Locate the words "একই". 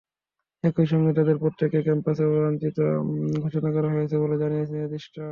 0.63-0.85